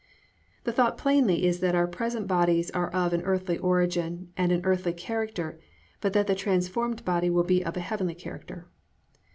[0.33, 4.51] "+ The thought plainly is that our present bodies are of an earthly origin and
[4.51, 5.59] an earthly character,
[5.99, 8.67] but that the transformed body will be of a heavenly character.